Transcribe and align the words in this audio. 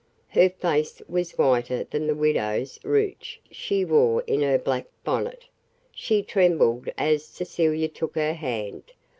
Her 0.29 0.49
face 0.49 0.99
was 1.07 1.37
whiter 1.37 1.83
than 1.83 2.07
the 2.07 2.15
widow's 2.15 2.79
ruche 2.83 3.37
she 3.51 3.85
wore 3.85 4.23
in 4.25 4.41
her 4.41 4.57
black 4.57 4.87
bonnet. 5.03 5.45
She 5.91 6.23
trembled 6.23 6.89
as 6.97 7.23
Cecilia 7.23 7.87
took 7.87 8.15
her 8.15 8.33
hand. 8.33 8.93